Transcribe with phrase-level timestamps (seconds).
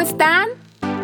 [0.00, 0.48] ¿cómo están?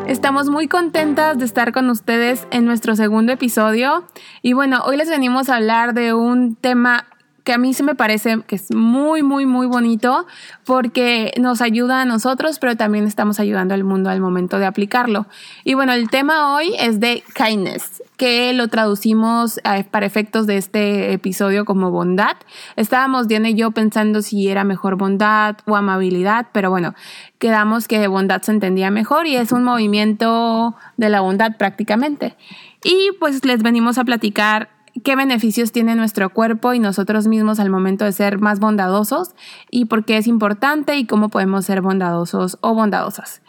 [0.07, 4.05] Estamos muy contentas de estar con ustedes en nuestro segundo episodio
[4.41, 7.05] y bueno, hoy les venimos a hablar de un tema
[7.47, 10.27] que a mí se me parece que es muy, muy, muy bonito
[10.65, 15.27] porque nos ayuda a nosotros, pero también estamos ayudando al mundo al momento de aplicarlo.
[15.63, 20.57] Y bueno, el tema hoy es de kindness, que lo traducimos eh, para efectos de
[20.57, 22.37] este episodio como bondad.
[22.75, 26.97] Estábamos Diana y yo pensando si era mejor bondad o amabilidad, pero bueno,
[27.39, 32.35] quedamos que bondad se entendía mejor y es un movimiento de la bondad prácticamente.
[32.83, 37.71] Y pues les venimos a platicar qué beneficios tiene nuestro cuerpo y nosotros mismos al
[37.71, 39.35] momento de ser más bondadosos
[39.71, 43.43] y por qué es importante y cómo podemos ser bondadosos o bondadosas.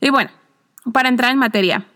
[0.00, 0.30] Y bueno,
[0.92, 1.86] para entrar en materia,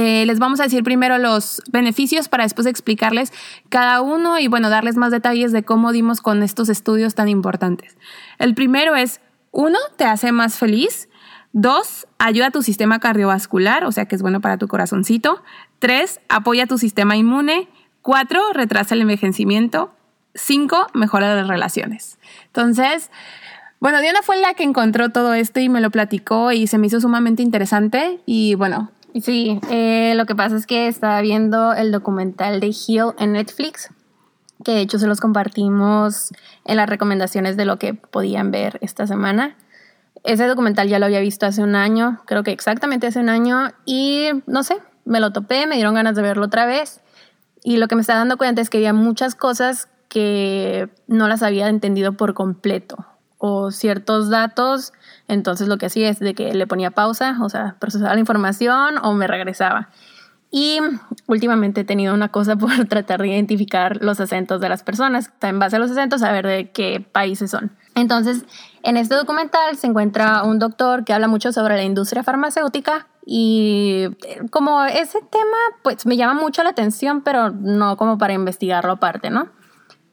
[0.00, 3.32] eh, les vamos a decir primero los beneficios para después explicarles
[3.68, 7.96] cada uno y bueno, darles más detalles de cómo dimos con estos estudios tan importantes.
[8.38, 11.08] El primero es, uno, te hace más feliz.
[11.52, 15.42] Dos, ayuda a tu sistema cardiovascular, o sea que es bueno para tu corazoncito.
[15.80, 17.68] Tres, apoya tu sistema inmune.
[18.08, 19.90] Cuatro, retrasa el envejecimiento.
[20.34, 22.18] Cinco, mejora las relaciones.
[22.46, 23.10] Entonces,
[23.80, 26.86] bueno, Diana fue la que encontró todo esto y me lo platicó y se me
[26.86, 28.18] hizo sumamente interesante.
[28.24, 28.90] Y bueno.
[29.20, 33.90] Sí, eh, lo que pasa es que estaba viendo el documental de Heal en Netflix,
[34.64, 36.32] que de hecho se los compartimos
[36.64, 39.54] en las recomendaciones de lo que podían ver esta semana.
[40.24, 43.70] Ese documental ya lo había visto hace un año, creo que exactamente hace un año,
[43.84, 47.02] y no sé, me lo topé, me dieron ganas de verlo otra vez.
[47.68, 51.42] Y lo que me estaba dando cuenta es que había muchas cosas que no las
[51.42, 53.04] había entendido por completo
[53.36, 54.94] o ciertos datos,
[55.28, 58.96] entonces lo que hacía es de que le ponía pausa, o sea, procesaba la información
[59.02, 59.90] o me regresaba.
[60.50, 60.78] Y
[61.26, 65.58] últimamente he tenido una cosa por tratar de identificar los acentos de las personas, en
[65.58, 67.76] base a los acentos, saber de qué países son.
[67.94, 68.46] Entonces,
[68.82, 74.06] en este documental se encuentra un doctor que habla mucho sobre la industria farmacéutica y
[74.26, 78.92] eh, como ese tema, pues me llama mucho la atención, pero no como para investigarlo
[78.92, 79.48] aparte, ¿no?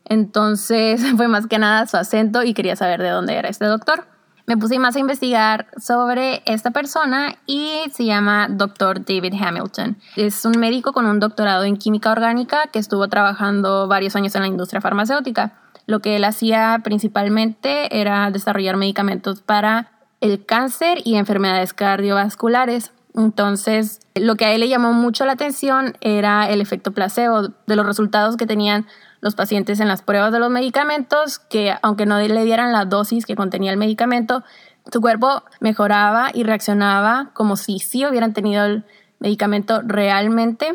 [0.03, 4.05] Entonces fue más que nada su acento y quería saber de dónde era este doctor
[4.47, 9.03] me puse más a investigar sobre esta persona y se llama Dr.
[9.03, 9.97] David Hamilton.
[10.15, 14.41] Es un médico con un doctorado en química orgánica que estuvo trabajando varios años en
[14.41, 15.53] la industria farmacéutica.
[15.87, 22.91] Lo que él hacía principalmente era desarrollar medicamentos para el cáncer y enfermedades cardiovasculares.
[23.15, 27.75] Entonces, lo que a él le llamó mucho la atención era el efecto placebo de
[27.75, 28.87] los resultados que tenían
[29.21, 33.25] los pacientes en las pruebas de los medicamentos que aunque no le dieran la dosis
[33.25, 34.43] que contenía el medicamento,
[34.91, 38.83] su cuerpo mejoraba y reaccionaba como si sí hubieran tenido el
[39.19, 40.73] medicamento realmente.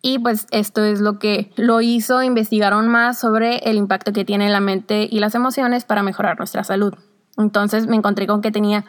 [0.00, 4.48] Y pues esto es lo que lo hizo, investigaron más sobre el impacto que tiene
[4.48, 6.94] la mente y las emociones para mejorar nuestra salud.
[7.36, 8.86] Entonces me encontré con que tenía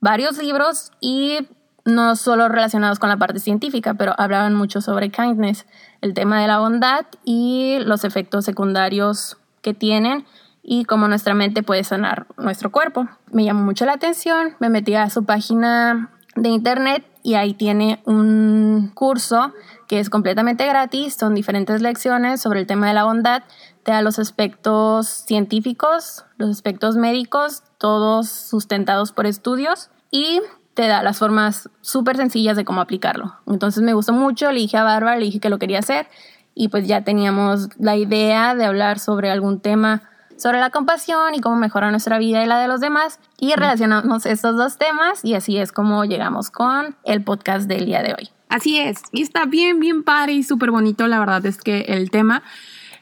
[0.00, 1.48] varios libros y
[1.88, 5.66] no solo relacionados con la parte científica, pero hablaban mucho sobre kindness,
[6.00, 10.24] el tema de la bondad y los efectos secundarios que tienen
[10.62, 13.08] y cómo nuestra mente puede sanar nuestro cuerpo.
[13.32, 18.00] Me llamó mucho la atención, me metí a su página de internet y ahí tiene
[18.04, 19.52] un curso
[19.88, 23.42] que es completamente gratis, son diferentes lecciones sobre el tema de la bondad,
[23.82, 30.40] te da los aspectos científicos, los aspectos médicos, todos sustentados por estudios y
[30.78, 33.34] te da las formas súper sencillas de cómo aplicarlo.
[33.48, 36.06] Entonces me gustó mucho, le dije a Bárbara, le dije que lo quería hacer
[36.54, 40.02] y pues ya teníamos la idea de hablar sobre algún tema
[40.36, 44.24] sobre la compasión y cómo mejorar nuestra vida y la de los demás y relacionamos
[44.24, 48.30] estos dos temas y así es como llegamos con el podcast del día de hoy.
[48.48, 52.12] Así es, y está bien, bien padre y súper bonito, la verdad es que el
[52.12, 52.44] tema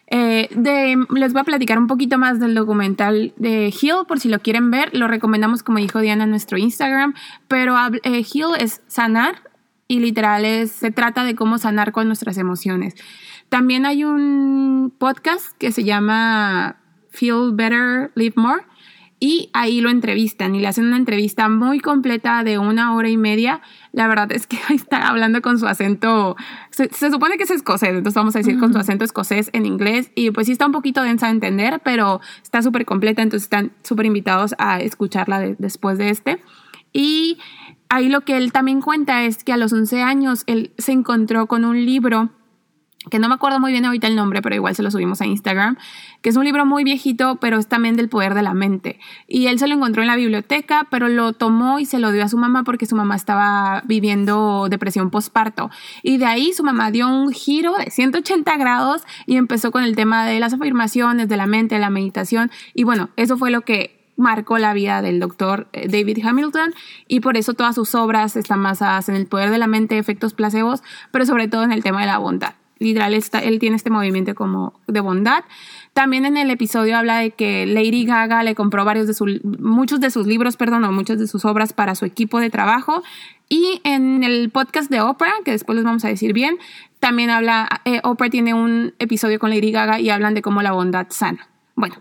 [0.09, 4.29] eh, de, les voy a platicar un poquito más del documental de Heal, por si
[4.29, 4.97] lo quieren ver.
[4.97, 7.15] Lo recomendamos, como dijo Diana, en nuestro Instagram.
[7.49, 9.43] Pero eh, Heal es sanar
[9.89, 12.95] y literal es, se trata de cómo sanar con nuestras emociones.
[13.49, 16.77] También hay un podcast que se llama
[17.11, 18.63] Feel Better, Live More
[19.19, 23.17] y ahí lo entrevistan y le hacen una entrevista muy completa de una hora y
[23.17, 23.63] media.
[23.97, 26.37] La verdad es que está hablando con su acento,
[26.69, 30.11] se, supone que es escocés, entonces vamos a decir con su acento escocés en inglés
[30.15, 33.73] y pues sí está un poquito densa de entender, pero está súper completa, entonces están
[33.83, 36.43] súper invitados a escucharla después de este.
[36.93, 37.39] Y
[37.89, 41.47] ahí lo que él también cuenta es que a los 11 años él se encontró
[41.47, 42.29] con un libro
[43.11, 45.27] que no me acuerdo muy bien ahorita el nombre, pero igual se lo subimos a
[45.27, 45.77] Instagram,
[46.23, 48.99] que es un libro muy viejito, pero es también del poder de la mente.
[49.29, 52.25] Y él se lo encontró en la biblioteca, pero lo tomó y se lo dio
[52.25, 55.71] a su mamá porque su mamá estaba viviendo depresión postparto.
[56.03, 59.95] Y de ahí su mamá dio un giro de 180 grados y empezó con el
[59.95, 62.51] tema de las afirmaciones, de la mente, de la meditación.
[62.75, 66.75] Y bueno, eso fue lo que marcó la vida del doctor eh, David Hamilton
[67.07, 70.35] y por eso todas sus obras están basadas en el poder de la mente, efectos
[70.35, 70.83] placebos,
[71.13, 72.55] pero sobre todo en el tema de la bondad.
[72.79, 75.45] Literal, él tiene este movimiento como de bondad.
[75.95, 79.99] También en el episodio habla de que Lady Gaga le compró varios de sus, muchos
[80.01, 83.03] de sus libros, perdón, o muchas de sus obras para su equipo de trabajo.
[83.49, 86.59] Y en el podcast de Oprah, que después les vamos a decir bien,
[87.01, 90.73] también habla, eh, Oprah tiene un episodio con Lady Gaga y hablan de cómo la
[90.73, 91.49] bondad sana.
[91.77, 91.97] Bueno,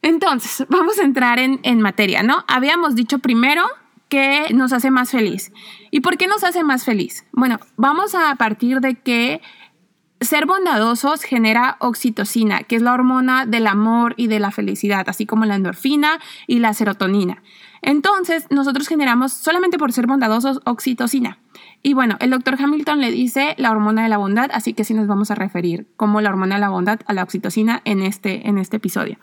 [0.00, 2.44] entonces, vamos a entrar en, en materia, ¿no?
[2.48, 3.66] Habíamos dicho primero
[4.08, 5.52] que nos hace más feliz.
[5.90, 7.24] ¿Y por qué nos hace más feliz?
[7.32, 9.40] Bueno, vamos a partir de que
[10.20, 15.26] ser bondadosos genera oxitocina, que es la hormona del amor y de la felicidad, así
[15.26, 17.42] como la endorfina y la serotonina.
[17.82, 21.38] Entonces, nosotros generamos solamente por ser bondadosos oxitocina.
[21.82, 24.94] Y bueno, el doctor Hamilton le dice la hormona de la bondad, así que sí
[24.94, 28.48] nos vamos a referir como la hormona de la bondad a la oxitocina en este,
[28.48, 29.18] en este episodio.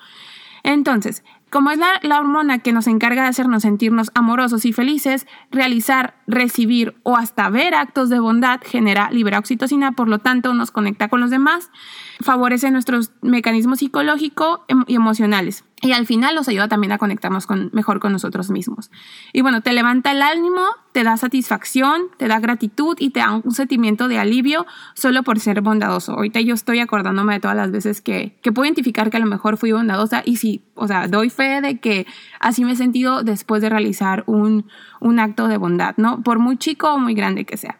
[0.63, 1.23] Entonces,
[1.55, 6.97] como es la, hormona que nos encarga de hacernos sentirnos amorosos y felices, realizar, recibir
[7.03, 11.21] o hasta ver actos de bondad genera libera oxitocina, por lo tanto nos conecta con
[11.21, 11.71] los demás,
[12.19, 17.45] favorece nuestros mecanismos psicológicos em, y emocionales y al final nos ayuda también a conectarnos
[17.45, 18.89] con, mejor con nosotros mismos.
[19.33, 23.39] Y bueno, te levanta el ánimo, te da satisfacción, te da gratitud y te da
[23.43, 24.65] un sentimiento de alivio
[24.95, 26.13] solo por ser bondadoso.
[26.13, 29.27] Ahorita yo estoy acordándome de todas las veces que, que puedo identificar que a lo
[29.27, 32.07] mejor fui bondadosa y sí, o sea, doy fe de que
[32.39, 34.67] así me he sentido después de realizar un,
[34.99, 36.23] un acto de bondad, ¿no?
[36.23, 37.77] Por muy chico o muy grande que sea.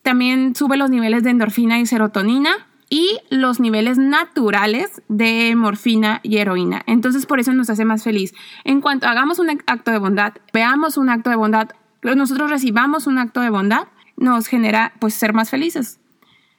[0.00, 2.52] También sube los niveles de endorfina y serotonina,
[2.88, 6.82] y los niveles naturales de morfina y heroína.
[6.86, 8.32] Entonces por eso nos hace más feliz.
[8.64, 11.70] En cuanto hagamos un acto de bondad, veamos un acto de bondad,
[12.02, 15.98] nosotros recibamos un acto de bondad, nos genera pues ser más felices.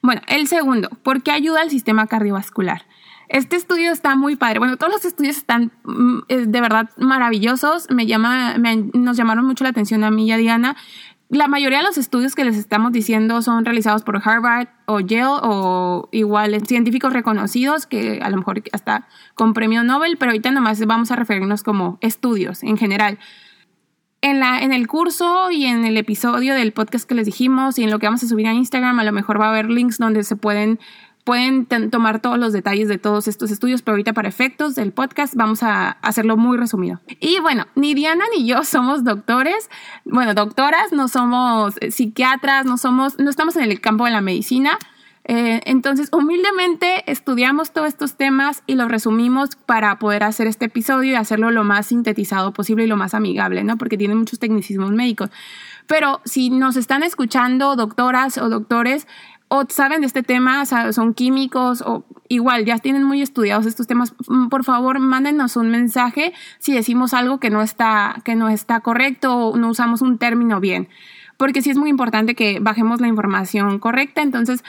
[0.02, 2.86] Bueno, el segundo, ¿por qué ayuda al sistema cardiovascular?
[3.30, 4.60] Este estudio está muy padre.
[4.60, 7.90] Bueno, todos los estudios están mm, de verdad maravillosos.
[7.90, 8.56] Me llama,
[8.94, 10.78] nos llamaron mucho la atención a mí y a Diana
[11.30, 15.40] la mayoría de los estudios que les estamos diciendo son realizados por Harvard o Yale
[15.44, 20.84] o igual científicos reconocidos que a lo mejor hasta con premio Nobel, pero ahorita nomás
[20.86, 23.20] vamos a referirnos como estudios en general.
[24.22, 27.84] En, la, en el curso y en el episodio del podcast que les dijimos y
[27.84, 30.00] en lo que vamos a subir a Instagram, a lo mejor va a haber links
[30.00, 30.80] donde se pueden
[31.28, 35.36] pueden tomar todos los detalles de todos estos estudios, pero ahorita para efectos del podcast
[35.36, 37.02] vamos a hacerlo muy resumido.
[37.20, 39.70] Y bueno, ni Diana ni yo somos doctores,
[40.06, 44.80] bueno, doctoras, no somos psiquiatras, no somos, no estamos en el campo de la medicina.
[45.26, 51.12] Eh, entonces, humildemente estudiamos todos estos temas y los resumimos para poder hacer este episodio
[51.12, 53.76] y hacerlo lo más sintetizado posible y lo más amigable, ¿no?
[53.78, 55.30] Porque tiene muchos tecnicismos médicos.
[55.88, 59.08] Pero si nos están escuchando doctoras o doctores,
[59.50, 64.14] o saben de este tema, son químicos o igual ya tienen muy estudiados estos temas,
[64.28, 68.82] mm, por favor mándenos un mensaje si decimos algo que no está, que no está
[68.82, 70.90] correcto o no usamos un término bien,
[71.38, 74.64] porque sí es muy importante que bajemos la información correcta, entonces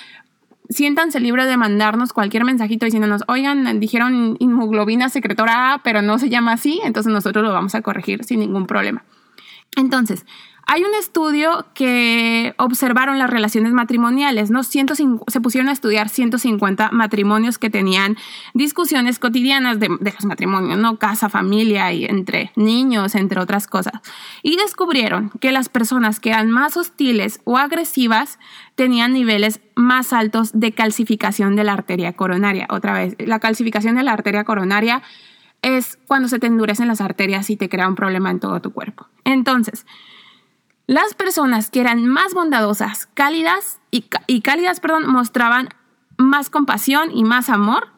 [0.69, 6.29] siéntanse libres de mandarnos cualquier mensajito diciéndonos, oigan, dijeron inmuglobina secretora A, pero no se
[6.29, 9.05] llama así, entonces nosotros lo vamos a corregir sin ningún problema.
[9.77, 10.27] Entonces,
[10.71, 14.63] hay un estudio que observaron las relaciones matrimoniales, ¿no?
[14.63, 18.19] se pusieron a estudiar 150 matrimonios que tenían
[18.53, 20.99] discusiones cotidianas de, de, los matrimonios, ¿no?
[20.99, 23.95] Casa, familia y entre niños, entre otras cosas.
[24.43, 28.39] Y descubrieron que las personas que eran más hostiles o agresivas
[28.75, 32.67] tenían niveles más altos de calcificación de la arteria coronaria.
[32.69, 35.01] Otra vez, la calcificación de la arteria coronaria
[35.63, 38.75] es cuando se te endurecen las arterias y te crea un problema en todo tu
[38.75, 39.07] cuerpo.
[39.25, 39.87] Entonces,
[40.89, 45.69] las personas que eran más bondadosas, cálidas y, cálidas, perdón, mostraban
[46.17, 47.89] más compasión y más amor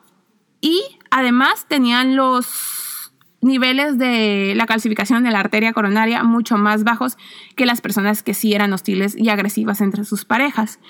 [0.61, 7.17] y además tenían los niveles de la calcificación de la arteria coronaria mucho más bajos
[7.55, 10.81] que las personas que sí eran hostiles y agresivas entre sus parejas.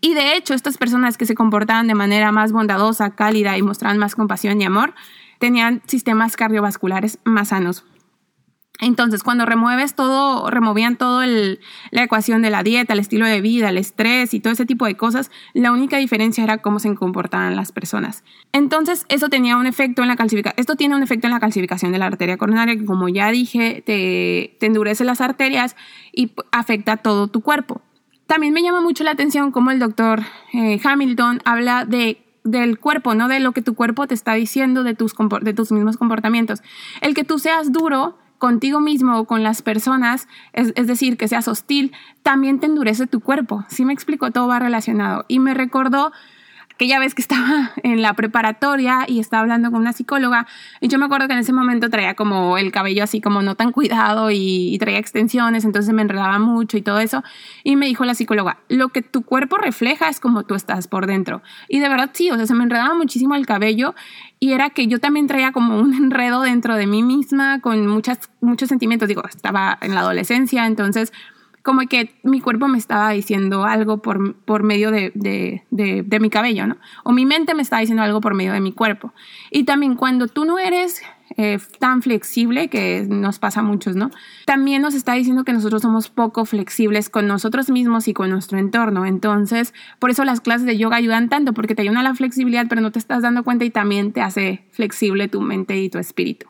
[0.00, 3.98] Y de hecho, estas personas que se comportaban de manera más bondadosa, cálida y mostraban
[3.98, 4.94] más compasión y amor,
[5.40, 7.84] tenían sistemas cardiovasculares más sanos.
[8.80, 13.70] Entonces, cuando remueves todo, removían todo la ecuación de la dieta, el estilo de vida,
[13.70, 17.56] el estrés y todo ese tipo de cosas, la única diferencia era cómo se comportaban
[17.56, 18.22] las personas.
[18.52, 21.90] Entonces, eso tenía un efecto en la calcificación, esto tiene un efecto en la calcificación
[21.90, 25.74] de la arteria coronaria, que como ya dije, te, endurece las arterias
[26.12, 27.82] y afecta todo tu cuerpo.
[28.26, 33.14] También me llama mucho la atención cómo el doctor eh, Hamilton habla de del cuerpo,
[33.14, 36.62] no de lo que tu cuerpo te está diciendo de tus, de tus mismos comportamientos.
[37.02, 41.48] El que tú seas duro contigo mismo o con las personas, es, decir, que seas
[41.48, 41.92] hostil,
[42.22, 43.64] también te endurece tu cuerpo.
[43.68, 45.24] Si me explico, todo va relacionado.
[45.28, 46.12] Y me recordó
[46.78, 50.46] aquella vez que estaba en la preparatoria y estaba hablando con una psicóloga,
[50.80, 53.56] y yo me acuerdo que en ese momento traía como el cabello así como no
[53.56, 57.24] tan cuidado y, y traía extensiones, entonces me enredaba mucho y todo eso.
[57.64, 61.08] Y me dijo la psicóloga, lo que tu cuerpo refleja es como tú estás por
[61.08, 61.42] dentro.
[61.68, 63.96] Y de verdad sí, o sea, se me enredaba muchísimo el cabello
[64.38, 68.30] y era que yo también traía como un enredo dentro de mí misma con muchas,
[68.40, 69.08] muchos sentimientos.
[69.08, 71.12] Digo, estaba en la adolescencia, entonces
[71.62, 76.30] como que mi cuerpo me estaba diciendo algo por, por medio de, de, de, mi
[76.30, 76.76] cabello, ¿no?
[77.04, 79.12] O mi mente me estaba diciendo algo por medio de mi cuerpo.
[79.50, 81.02] Y también cuando tú no eres
[81.36, 84.10] eh, tan flexible, que nos pasa a muchos, ¿no?
[84.46, 88.58] También nos está diciendo que nosotros somos poco flexibles con nosotros mismos y con nuestro
[88.58, 89.04] entorno.
[89.04, 92.66] Entonces, por eso las clases de yoga ayudan tanto, porque te ayudan a la flexibilidad,
[92.68, 95.98] pero no te estás dando cuenta y también te hace flexible tu mente y tu
[95.98, 96.46] espíritu.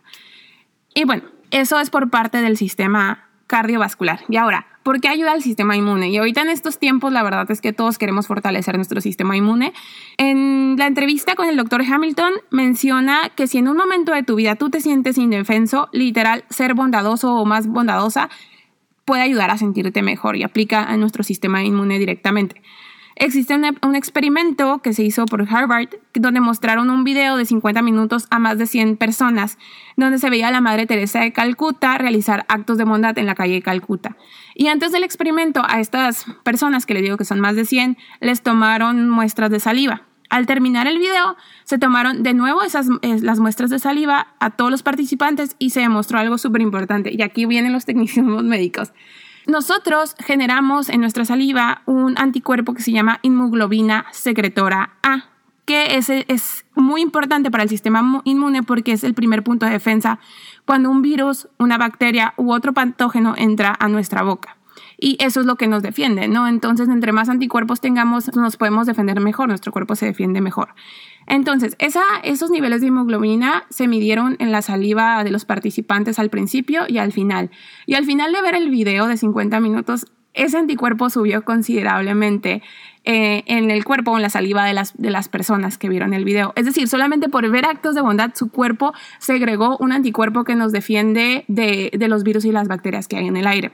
[0.94, 4.20] Y bueno, eso es por parte del sistema cardiovascular.
[4.28, 6.10] Y ahora, ¿por qué ayuda al sistema inmune?
[6.10, 9.72] Y ahorita en estos tiempos la verdad es que todos queremos fortalecer nuestro sistema inmune.
[10.18, 14.36] En la entrevista con el doctor Hamilton menciona que si en un momento de tu
[14.36, 18.28] vida tú te sientes indefenso, literal, ser bondadoso o más bondadosa
[19.04, 22.62] puede ayudar a sentirte mejor y aplica a nuestro sistema inmune directamente.
[23.20, 28.28] Existe un, experimento que se hizo por Harvard donde mostraron un video de 50 minutos
[28.30, 29.58] a más de 100 personas,
[29.96, 33.34] donde se veía a la Madre Teresa de Calcuta realizar actos de bondad en la
[33.34, 34.16] calle de Calcuta.
[34.54, 37.98] Y antes del experimento, a estas personas, que le digo que son más de 100,
[38.20, 40.02] les tomaron muestras de saliva.
[40.30, 44.70] Al terminar el video, se tomaron de nuevo esas, las muestras de saliva a todos
[44.70, 47.10] los participantes y se demostró algo súper importante.
[47.12, 48.92] Y aquí vienen los tecnicismos médicos.
[49.48, 55.30] Nosotros generamos en nuestra saliva un anticuerpo que se llama inmunoglobina secretora A,
[55.64, 59.72] que es, es muy importante para el sistema inmune porque es el primer punto de
[59.72, 60.18] defensa
[60.66, 64.57] cuando un virus, una bacteria u otro patógeno entra a nuestra boca.
[65.00, 66.48] Y eso es lo que nos defiende, ¿no?
[66.48, 70.74] Entonces, entre más anticuerpos tengamos, nos podemos defender mejor, nuestro cuerpo se defiende mejor.
[71.26, 76.82] Entonces, esos niveles de hemoglobina se midieron en la saliva de los participantes al principio
[76.88, 77.50] y al final.
[77.86, 82.62] Y al final de ver el video de 50 minutos, ese anticuerpo subió considerablemente
[83.04, 86.12] eh, en el cuerpo o en la saliva de las, de las personas que vieron
[86.12, 86.52] el video.
[86.56, 90.72] Es decir, solamente por ver actos de bondad, su cuerpo segregó un anticuerpo que nos
[90.72, 93.72] defiende de, de los virus y las bacterias que hay en el aire.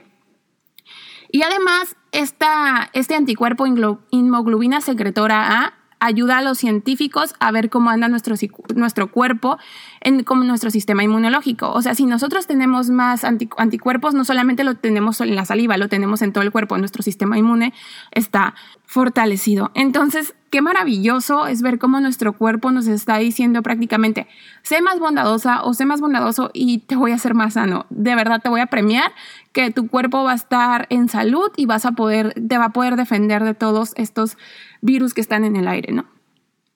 [1.35, 5.73] Y además, esta, este anticuerpo inmunoglobina secretora A
[6.05, 8.35] ayuda a los científicos a ver cómo anda nuestro,
[8.75, 9.57] nuestro cuerpo
[10.01, 11.71] en como nuestro sistema inmunológico.
[11.71, 15.89] O sea, si nosotros tenemos más anticuerpos, no solamente lo tenemos en la saliva, lo
[15.89, 17.73] tenemos en todo el cuerpo, nuestro sistema inmune
[18.11, 19.71] está fortalecido.
[19.73, 24.27] Entonces, qué maravilloso es ver cómo nuestro cuerpo nos está diciendo prácticamente,
[24.61, 27.85] sé más bondadosa o sé más bondadoso y te voy a hacer más sano.
[27.89, 29.11] De verdad te voy a premiar
[29.51, 32.69] que tu cuerpo va a estar en salud y vas a poder, te va a
[32.69, 34.37] poder defender de todos estos
[34.85, 36.05] virus que están en el aire, ¿no?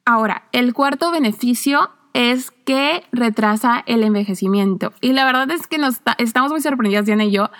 [0.05, 4.91] Ahora, el cuarto beneficio es que retrasa el envejecimiento.
[5.01, 7.51] Y la verdad es que nos estamos muy sorprendidas, Diana y yo,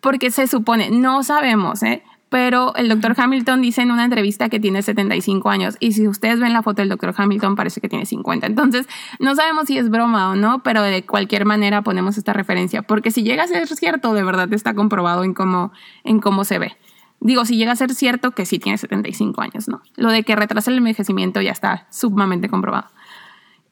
[0.00, 2.02] porque se supone, no sabemos, ¿eh?
[2.28, 6.40] pero el doctor Hamilton dice en una entrevista que tiene 75 años y si ustedes
[6.40, 8.46] ven la foto del doctor Hamilton parece que tiene 50.
[8.46, 8.86] Entonces,
[9.20, 13.10] no sabemos si es broma o no, pero de cualquier manera ponemos esta referencia, porque
[13.10, 15.72] si llega a ser cierto, de verdad está comprobado en cómo,
[16.04, 16.76] en cómo se ve.
[17.20, 19.82] Digo, si llega a ser cierto que sí tiene 75 años, ¿no?
[19.96, 22.88] Lo de que retrasa el envejecimiento ya está sumamente comprobado.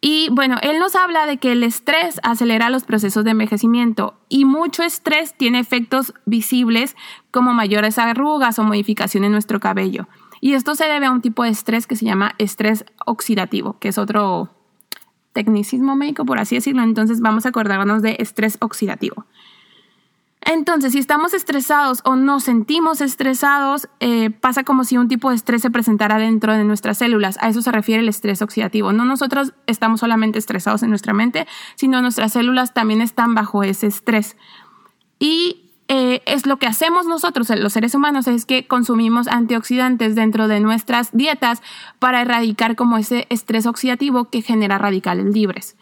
[0.06, 4.44] Y bueno, él nos habla de que el estrés acelera los procesos de envejecimiento y
[4.44, 6.94] mucho estrés tiene efectos visibles
[7.30, 10.06] como mayores arrugas o modificación en nuestro cabello.
[10.42, 13.88] Y esto se debe a un tipo de estrés que se llama estrés oxidativo, que
[13.88, 14.50] es otro
[15.32, 16.82] tecnicismo médico, por así decirlo.
[16.82, 19.24] Entonces vamos a acordarnos de estrés oxidativo.
[20.46, 25.36] Entonces, si estamos estresados o nos sentimos estresados, eh, pasa como si un tipo de
[25.36, 27.38] estrés se presentara dentro de nuestras células.
[27.40, 28.92] A eso se refiere el estrés oxidativo.
[28.92, 31.46] No nosotros estamos solamente estresados en nuestra mente,
[31.76, 34.36] sino nuestras células también están bajo ese estrés.
[35.18, 40.46] Y eh, es lo que hacemos nosotros, los seres humanos, es que consumimos antioxidantes dentro
[40.48, 41.62] de nuestras dietas
[41.98, 45.76] para erradicar como ese estrés oxidativo que genera radicales libres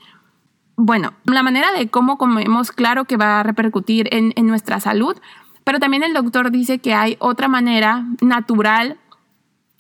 [0.77, 5.17] bueno, la manera de cómo comemos, claro que va a repercutir en, nuestra salud,
[5.65, 8.99] pero también el doctor dice que hay otra manera natural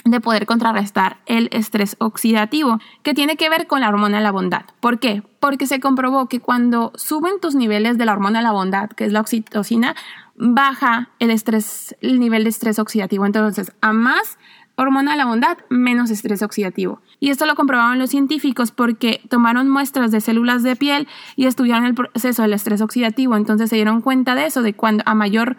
[0.04, 4.32] de poder contrarrestar el estrés oxidativo, que tiene que ver con la hormona de la
[4.32, 4.62] bondad.
[4.80, 5.22] ¿Por qué?
[5.38, 9.04] Porque se comprobó que cuando suben tus niveles de la hormona de la bondad, que
[9.04, 9.94] es la oxitocina,
[10.34, 13.26] baja el estrés, el nivel de estrés oxidativo.
[13.26, 14.38] Entonces, a más
[14.82, 17.00] hormona de la bondad, menos estrés oxidativo.
[17.20, 21.86] Y esto lo comprobaron los científicos porque tomaron muestras de células de piel y estudiaron
[21.86, 23.36] el proceso del estrés oxidativo.
[23.36, 25.56] Entonces se dieron cuenta de eso, de cuando a mayor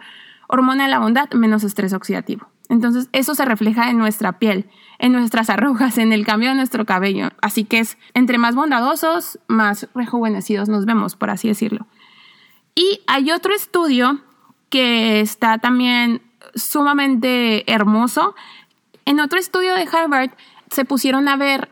[0.48, 2.48] hormona de la bondad, menos estrés oxidativo.
[2.68, 6.84] Entonces eso se refleja en nuestra piel, en nuestras arrugas, en el cambio de nuestro
[6.84, 7.30] cabello.
[7.42, 11.86] Así que es entre más bondadosos, más rejuvenecidos nos vemos, por así decirlo.
[12.74, 14.20] Y hay otro estudio
[14.68, 16.22] que está también
[16.54, 18.34] sumamente hermoso.
[19.04, 20.30] En otro estudio de Harvard
[20.70, 21.70] se pusieron a ver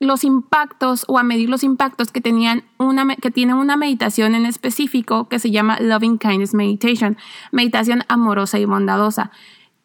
[0.00, 4.46] los impactos o a medir los impactos que tenían una que tiene una meditación en
[4.46, 7.18] específico que se llama Loving Kindness Meditation,
[7.52, 9.30] meditación amorosa y bondadosa.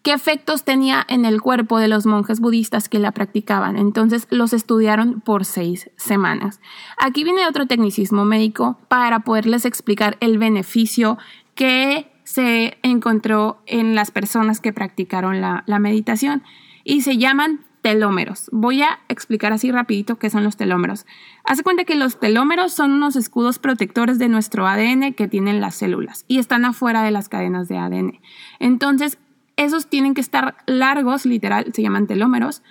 [0.04, 3.76] ¿Qué efectos tenía en el cuerpo de los monjes budistas que la practicaban?
[3.76, 6.62] Entonces los estudiaron por seis semanas.
[7.00, 11.18] Aquí viene otro tecnicismo médico para poderles explicar el beneficio
[11.56, 16.44] que se encontró en las personas que practicaron la, meditación
[16.84, 18.50] y se llaman telómeros.
[18.52, 21.06] Voy a explicar así rapidito qué son los telómeros.
[21.46, 25.76] Hace cuenta que los telómeros son unos escudos protectores de nuestro ADN que tienen las
[25.76, 28.20] células y están afuera de las cadenas de ADN.
[28.60, 29.18] Entonces,
[29.56, 32.64] esos tienen que estar largos, literal, se llaman telómeros,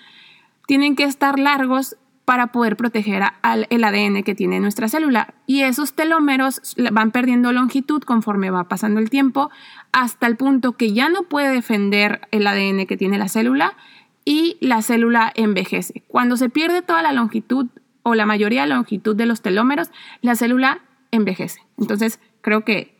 [0.67, 5.35] tienen que estar largos para poder proteger al el ADN que tiene nuestra célula.
[5.47, 9.51] Y esos telómeros van perdiendo longitud conforme va pasando el tiempo
[9.93, 13.77] hasta el punto que ya no puede defender el ADN que tiene la célula
[14.25, 16.03] y la célula envejece.
[16.09, 17.67] Cuando se pierde toda la longitud
[18.03, 19.91] o la mayoría de la longitud de los telómeros,
[20.23, 21.61] la célula envejece.
[21.79, 22.95] Entonces, creo que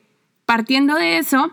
[0.45, 1.53] partiendo de eso,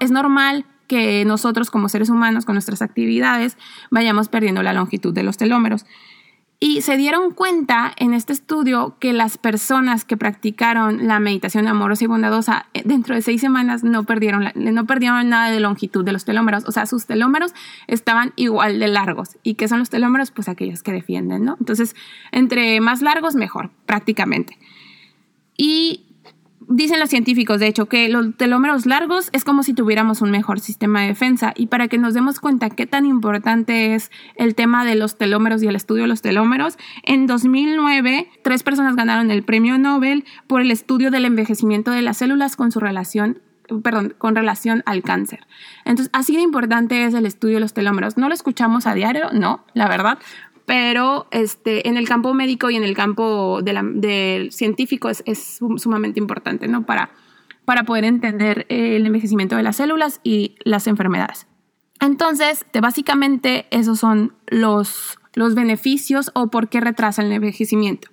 [0.00, 3.56] es normal que nosotros como seres humanos, con nuestras actividades,
[3.92, 5.86] vayamos perdiendo la longitud de los telómeros.
[6.58, 12.02] Y se dieron cuenta en este estudio que las personas que practicaron la meditación amorosa
[12.02, 16.10] y bondadosa eh, dentro de seis semanas no perdieron, no perdieron nada de longitud de
[16.10, 16.64] los telómeros.
[16.66, 17.54] O sea, sus telómeros
[17.86, 19.38] estaban igual de largos.
[19.44, 20.32] ¿Y qué son los telómeros?
[20.32, 21.56] Pues aquellos que defienden, ¿no?
[21.60, 21.94] Entonces,
[22.32, 24.58] entre más largos, mejor, prácticamente.
[25.56, 26.09] Y
[26.70, 30.60] dicen los científicos, de hecho, que los telómeros largos es como si tuviéramos un mejor
[30.60, 31.52] sistema de defensa.
[31.56, 35.62] Y para que nos demos cuenta qué tan importante es el tema de los telómeros
[35.62, 40.60] y el estudio de los telómeros, en 2009 tres personas ganaron el premio Nobel por
[40.60, 43.40] el estudio del envejecimiento de las células con su relación
[43.82, 45.46] perdón, con relación al cáncer.
[45.84, 48.16] Entonces, así de importante es el estudio de los telómeros.
[48.16, 50.18] No lo escuchamos a diario, no, la verdad,
[50.70, 56.68] pero este, en el campo médico y en el campo del científico es, sumamente importante,
[56.68, 56.86] ¿no?
[56.86, 57.10] Para,
[57.64, 61.48] para poder entender el envejecimiento de las células y las enfermedades.
[61.98, 68.08] Entonces, básicamente esos son los, los beneficios o por qué retrasa el envejecimiento.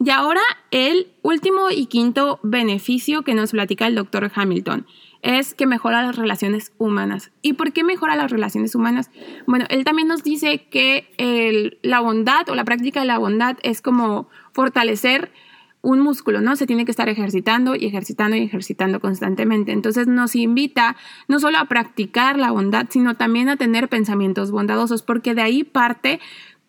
[0.00, 4.88] Y ahora el último y quinto beneficio que nos platica el doctor Hamilton
[5.24, 7.32] es que mejora las relaciones humanas.
[7.40, 9.10] ¿Y por qué mejora las relaciones humanas?
[9.46, 13.80] Bueno, él también nos dice que la bondad o la práctica de la bondad es
[13.80, 15.32] como fortalecer
[15.80, 16.56] un músculo, ¿no?
[16.56, 19.72] Se tiene que estar ejercitando y ejercitando y ejercitando constantemente.
[19.72, 25.02] Entonces nos invita no solo a practicar la bondad, sino también a tener pensamientos bondadosos,
[25.02, 26.20] porque de ahí parte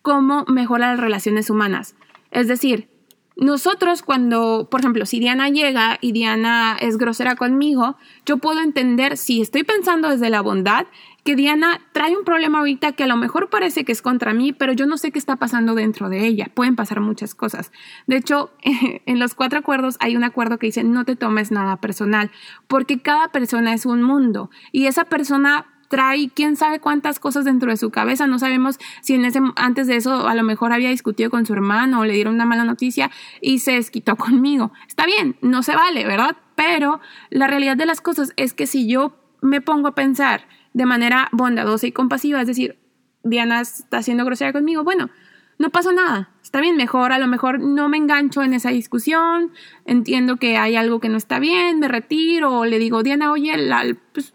[0.01, 1.95] cómo mejora las relaciones humanas.
[2.31, 2.89] Es decir,
[3.37, 9.17] nosotros cuando, por ejemplo, si Diana llega y Diana es grosera conmigo, yo puedo entender
[9.17, 10.87] si estoy pensando desde la bondad
[11.25, 14.53] que Diana trae un problema ahorita que a lo mejor parece que es contra mí,
[14.53, 16.51] pero yo no sé qué está pasando dentro de ella.
[16.53, 17.71] Pueden pasar muchas cosas.
[18.07, 21.77] De hecho, en los cuatro acuerdos hay un acuerdo que dice no te tomes nada
[21.77, 22.31] personal,
[22.67, 27.71] porque cada persona es un mundo y esa persona trae quién sabe cuántas cosas dentro
[27.71, 28.27] de su cabeza.
[28.27, 31.53] No sabemos si en ese, antes de eso a lo mejor había discutido con su
[31.53, 34.71] hermano o le dieron una mala noticia y se desquitó conmigo.
[34.87, 36.37] Está bien, no se vale, ¿verdad?
[36.55, 40.85] Pero la realidad de las cosas es que si yo me pongo a pensar de
[40.85, 42.79] manera bondadosa y compasiva, es decir,
[43.23, 45.09] Diana está siendo grosera conmigo, bueno,
[45.57, 49.53] no pasa nada, está bien, mejor, a lo mejor no me engancho en esa discusión,
[49.85, 53.55] entiendo que hay algo que no está bien, me retiro, o le digo, Diana, oye,
[53.57, 54.33] la, pues,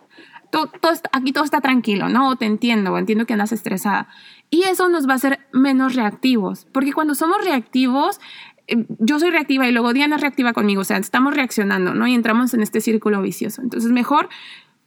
[0.51, 0.71] todo,
[1.13, 2.37] aquí todo está tranquilo, ¿no?
[2.37, 4.09] Te entiendo, entiendo que andas estresada.
[4.51, 8.21] Y eso nos va a hacer menos reactivos, porque cuando somos reactivos,
[8.67, 12.07] eh, yo soy reactiva y luego Diana es reactiva conmigo, o sea, estamos reaccionando, ¿no?
[12.07, 13.63] Y entramos en este círculo vicioso.
[13.63, 14.29] Entonces, mejor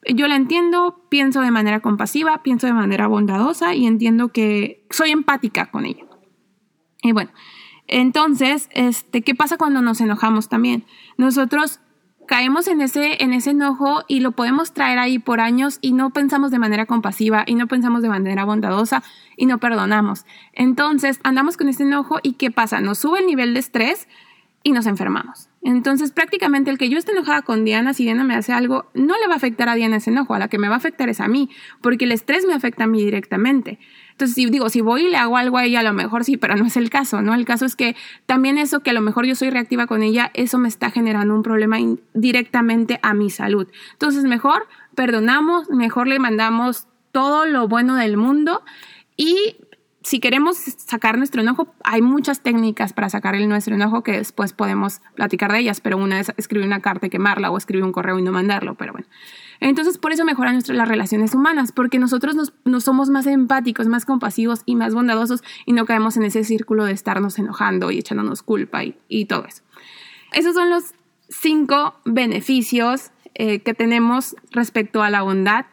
[0.07, 5.11] yo la entiendo, pienso de manera compasiva, pienso de manera bondadosa y entiendo que soy
[5.11, 6.05] empática con ella.
[7.01, 7.31] Y bueno,
[7.87, 10.85] entonces, este, ¿qué pasa cuando nos enojamos también?
[11.17, 11.79] Nosotros
[12.27, 16.11] caemos en ese, en ese enojo y lo podemos traer ahí por años y no
[16.11, 19.03] pensamos de manera compasiva y no pensamos de manera bondadosa
[19.37, 20.25] y no perdonamos.
[20.53, 22.81] Entonces andamos con ese enojo y ¿qué pasa?
[22.81, 24.07] Nos sube el nivel de estrés
[24.63, 25.49] y nos enfermamos.
[25.61, 29.17] Entonces prácticamente el que yo esté enojada con Diana, si Diana me hace algo, no
[29.19, 31.09] le va a afectar a Diana ese enojo, a la que me va a afectar
[31.09, 31.49] es a mí,
[31.81, 33.79] porque el estrés me afecta a mí directamente.
[34.13, 36.55] Entonces, digo, si voy y le hago algo a ella, a lo mejor sí, pero
[36.55, 37.33] no es el caso, ¿no?
[37.33, 37.95] El caso es que
[38.25, 41.35] también eso que a lo mejor yo soy reactiva con ella, eso me está generando
[41.35, 41.77] un problema
[42.13, 43.67] directamente a mi salud.
[43.93, 48.63] Entonces, mejor perdonamos, mejor le mandamos todo lo bueno del mundo
[49.17, 49.57] y
[50.03, 54.51] si queremos sacar nuestro enojo, hay muchas técnicas para sacar el nuestro enojo que después
[54.51, 57.93] podemos platicar de ellas, pero una es escribir una carta y quemarla o escribir un
[57.93, 59.07] correo y no mandarlo, pero bueno.
[59.61, 64.03] Entonces, por eso mejoran nuestras, las relaciones humanas, porque nosotros nos, somos más empáticos, más
[64.05, 68.43] compasivos y más bondadosos y no caemos en ese círculo de estarnos enojando y echándonos
[68.43, 69.63] culpa y, todo eso.
[70.33, 70.93] Esos son los
[71.29, 75.65] cinco beneficios eh, que tenemos respecto a la bondad.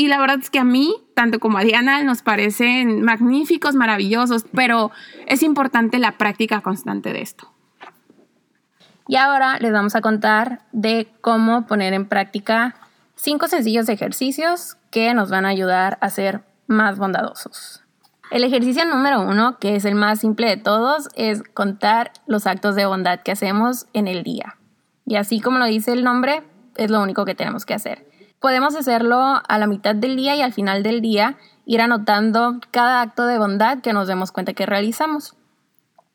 [0.00, 4.44] Y la verdad es que a mí, tanto como a Diana, nos parecen magníficos, maravillosos,
[4.54, 4.92] pero
[5.26, 7.52] es importante la práctica constante de esto.
[9.08, 12.76] Y ahora les vamos a contar de cómo poner en práctica
[13.16, 17.82] cinco sencillos ejercicios que nos van a ayudar a ser más bondadosos.
[18.30, 22.76] El ejercicio número uno, que es el más simple de todos, es contar los actos
[22.76, 24.58] de bondad que hacemos en el día.
[25.06, 26.44] Y así como lo dice el nombre,
[26.76, 28.06] es lo único que tenemos que hacer.
[28.40, 33.02] Podemos hacerlo a la mitad del día y al final del día, ir anotando cada
[33.02, 35.36] acto de bondad que nos demos cuenta que realizamos.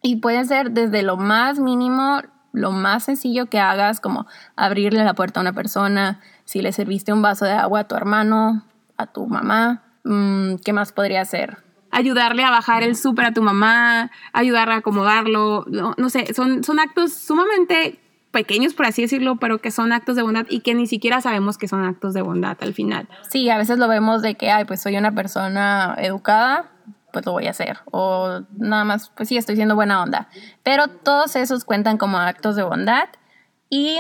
[0.02, 2.22] Y puede ser desde lo más mínimo,
[2.54, 7.12] lo más sencillo que hagas, como abrirle la puerta a una persona, si le serviste
[7.12, 8.66] un vaso de agua a tu hermano,
[8.98, 11.64] a tu mamá, mm, ¿qué más podría ser?
[11.92, 16.64] Ayudarle a bajar el súper a tu mamá, ayudarle a acomodarlo, no, no sé, son,
[16.64, 18.03] son actos sumamente
[18.34, 21.58] pequeños, por así decirlo, pero que son actos de bondad y que ni siquiera sabemos
[21.58, 23.08] que son actos de bondad al final.
[23.30, 26.72] Sí, a veces lo vemos de que, ay, pues soy una persona educada,
[27.14, 27.80] pues lo voy a hacer.
[27.92, 30.28] O nada más, pues sí, estoy siendo buena onda.
[30.64, 33.08] Pero todos esos cuentan como actos de bondad
[33.70, 34.00] y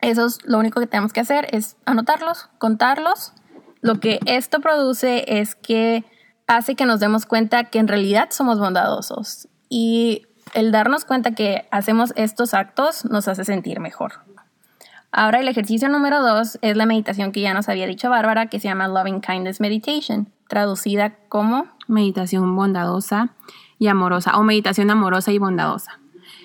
[0.00, 3.32] esos lo único que tenemos que hacer es anotarlos, contarlos.
[3.80, 6.04] Lo que esto produce es que
[6.46, 9.48] hace que nos demos cuenta que en realidad somos bondadosos.
[9.70, 14.12] Y el darnos cuenta que hacemos estos actos nos hace sentir mejor.
[15.12, 18.60] Ahora el ejercicio número dos es la meditación que ya nos había dicho Bárbara, que
[18.60, 23.30] se llama Loving Kindness Meditation, traducida como meditación bondadosa
[23.78, 25.98] y amorosa o meditación amorosa y bondadosa.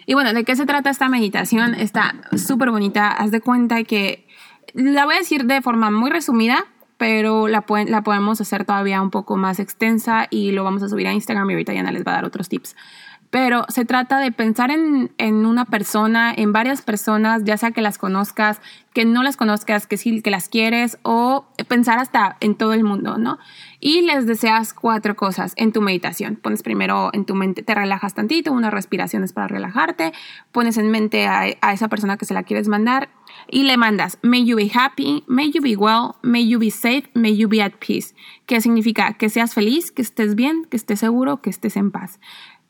[0.07, 1.75] Y bueno, ¿de qué se trata esta meditación?
[1.75, 3.09] Está súper bonita.
[3.09, 4.27] Haz de cuenta que
[4.73, 6.65] la voy a decir de forma muy resumida,
[6.97, 11.07] pero la, la podemos hacer todavía un poco más extensa y lo vamos a subir
[11.07, 12.75] a Instagram y ahorita ya les va a dar otros tips
[13.29, 15.09] pero se trata de pensar en,
[15.45, 18.61] una persona, en varias personas, ya sea que las conozcas,
[18.93, 22.83] que no las conozcas, que sí, que las quieres, o pensar hasta en todo el
[22.83, 23.37] mundo, ¿no?
[23.81, 26.37] Y les deseas cuatro cosas en tu meditación.
[26.37, 30.13] Pones primero en tu mente, te relajas tantito, unas respiraciones para relajarte,
[30.51, 33.09] pones en mente a, a esa persona que se la quieres mandar
[33.49, 37.09] y le mandas, may you be happy, may you be well, may you be safe,
[37.13, 40.99] may you be at peace, que significa que seas feliz, que estés bien, que estés
[40.99, 42.19] seguro, que estés en paz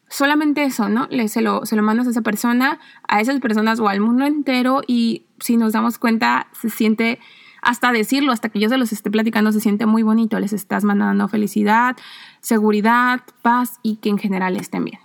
[0.09, 1.07] solamente eso, ¿no?
[1.27, 4.81] Se, lo, se lo mandas a esa persona, a esas personas o al mundo entero
[4.85, 7.19] y si nos damos cuenta se siente,
[7.61, 10.39] hasta decirlo, hasta que yo se los esté platicando, se siente muy bonito.
[10.39, 11.95] Les estás mandando felicidad,
[12.39, 14.99] seguridad, paz y que en general estén bien.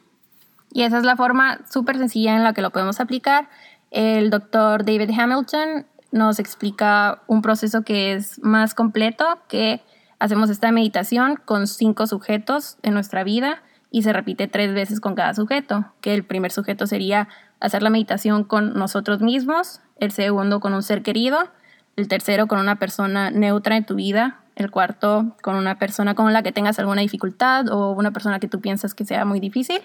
[0.72, 3.48] Y esa es la forma súper sencilla en la que lo podemos aplicar.
[3.90, 9.80] El doctor David Hamilton nos explica un proceso que es más completo, que
[10.18, 15.14] hacemos esta meditación con cinco sujetos en nuestra vida y se repite tres veces con
[15.14, 20.60] cada sujeto, que el primer sujeto sería hacer la meditación con nosotros mismos, el segundo
[20.60, 21.48] con un ser querido,
[21.96, 26.32] el tercero con una persona neutra en tu vida, el cuarto con una persona con
[26.32, 29.80] la que tengas alguna dificultad o una persona que tú piensas que sea muy difícil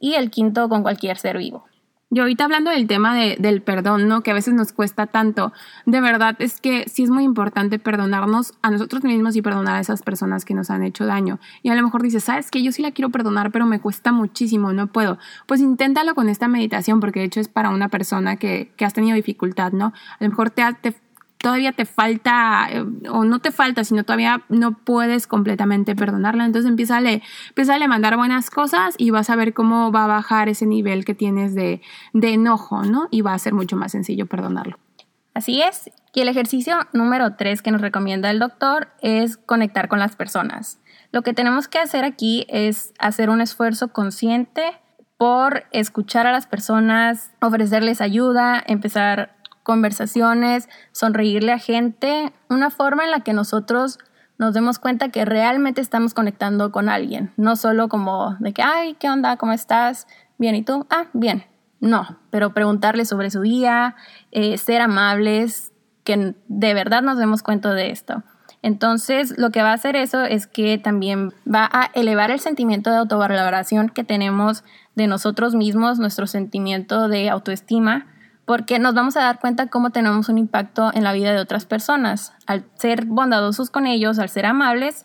[0.00, 1.64] y el quinto con cualquier ser vivo.
[2.08, 4.22] Y ahorita hablando del tema del perdón, ¿no?
[4.22, 5.52] Que a veces nos cuesta tanto.
[5.86, 9.80] De verdad es que sí es muy importante perdonarnos a nosotros mismos y perdonar a
[9.80, 11.40] esas personas que nos han hecho daño.
[11.64, 14.12] Y a lo mejor dices, sabes que yo sí la quiero perdonar, pero me cuesta
[14.12, 15.18] muchísimo, no puedo.
[15.46, 18.94] Pues inténtalo con esta meditación, porque de hecho es para una persona que, que has
[18.94, 19.86] tenido dificultad, ¿no?
[19.86, 20.94] A lo mejor te, te
[21.38, 26.44] todavía te falta, eh, o no te falta, sino todavía no puedes completamente perdonarla.
[26.44, 30.66] Entonces empieza a mandar buenas cosas y vas a ver cómo va a bajar ese
[30.66, 31.80] nivel que tienes de,
[32.12, 33.08] de enojo, ¿no?
[33.10, 34.78] Y va a ser mucho más sencillo perdonarlo.
[35.34, 35.90] Así es.
[36.14, 40.80] Y el ejercicio número tres que nos recomienda el doctor es conectar con las personas.
[41.12, 44.62] Lo que tenemos que hacer aquí es hacer un esfuerzo consciente
[45.18, 49.35] por escuchar a las personas, ofrecerles ayuda, empezar
[49.66, 53.98] conversaciones, sonreírle a gente, una forma en la que nosotros
[54.38, 58.94] nos demos cuenta que realmente estamos conectando con alguien, no solo como de que, ay,
[58.94, 59.36] ¿qué onda?
[59.38, 60.06] ¿Cómo estás?
[60.38, 60.86] Bien, ¿y tú?
[60.88, 61.46] Ah, bien.
[61.80, 63.96] No, pero preguntarle sobre su día,
[64.30, 65.72] eh, ser amables,
[66.04, 68.22] que de verdad nos demos cuenta de esto.
[68.62, 72.90] Entonces, lo que va a hacer eso es que también va a elevar el sentimiento
[72.90, 74.62] de autovaloración que tenemos
[74.94, 78.06] de nosotros mismos, nuestro sentimiento de autoestima,
[78.46, 81.66] porque nos vamos a dar cuenta cómo tenemos un impacto en la vida de otras
[81.66, 82.32] personas.
[82.46, 85.04] Al ser bondadosos con ellos, al ser amables,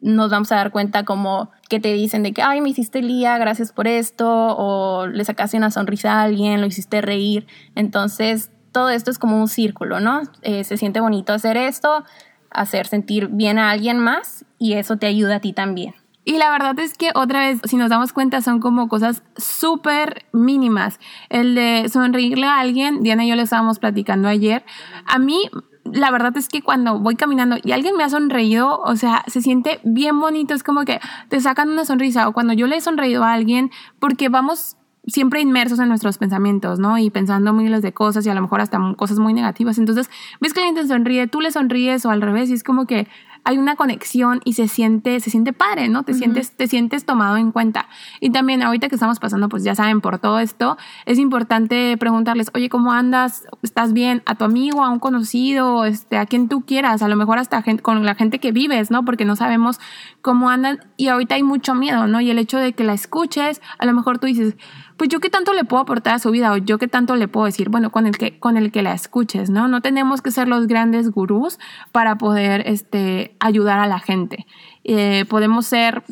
[0.00, 3.08] nos vamos a dar cuenta como que te dicen de que, ay, me hiciste el
[3.08, 4.26] día, gracias por esto,
[4.56, 7.46] o le sacaste una sonrisa a alguien, lo hiciste reír.
[7.74, 10.22] Entonces, todo esto es como un círculo, ¿no?
[10.40, 12.04] Eh, se siente bonito hacer esto,
[12.50, 15.99] hacer sentir bien a alguien más y eso te ayuda a ti también.
[16.24, 20.26] Y la verdad es que otra vez, si nos damos cuenta, son como cosas súper
[20.32, 21.00] mínimas.
[21.30, 24.64] El de sonreírle a alguien, Diana y yo le estábamos platicando ayer.
[25.06, 25.50] A mí,
[25.84, 29.40] la verdad es que cuando voy caminando y alguien me ha sonreído, o sea, se
[29.40, 30.52] siente bien bonito.
[30.52, 32.28] Es como que te sacan una sonrisa.
[32.28, 36.78] O cuando yo le he sonreído a alguien, porque vamos siempre inmersos en nuestros pensamientos,
[36.78, 36.98] ¿no?
[36.98, 39.78] Y pensando miles de cosas y a lo mejor hasta cosas muy negativas.
[39.78, 42.86] Entonces, ves que alguien te sonríe, tú le sonríes o al revés y es como
[42.86, 43.08] que
[43.44, 46.02] hay una conexión y se siente, se siente padre, ¿no?
[46.02, 47.88] Te, sientes, te sientes tomado en cuenta.
[48.20, 50.76] Y también ahorita que estamos pasando, pues ya saben, por todo esto,
[51.06, 53.44] es importante preguntarles, oye, ¿cómo andas?
[53.62, 54.22] ¿Estás bien?
[54.26, 57.62] A tu amigo, a un conocido, este, a quien tú quieras, a lo mejor hasta
[57.82, 59.04] con la gente que vives, ¿no?
[59.04, 59.80] Porque no sabemos
[60.22, 62.20] cómo andan y ahorita hay mucho miedo, ¿no?
[62.20, 64.56] Y el hecho de que la escuches, a lo mejor tú dices,
[65.00, 67.26] pues yo qué tanto le puedo aportar a su vida o yo qué tanto le
[67.26, 69.66] puedo decir, bueno, con el que, con el que la escuches, ¿no?
[69.66, 71.58] No tenemos que ser los grandes gurús
[71.90, 74.46] para poder este, ayudar a la gente.
[74.84, 76.02] Eh, podemos ser,